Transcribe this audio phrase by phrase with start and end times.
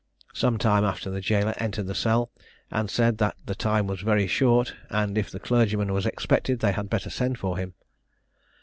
[0.33, 2.31] Some time after the jailor entered the cell,
[2.71, 6.71] and said that the time was very short, and if the clergyman was expected, they
[6.71, 7.75] had better send for him.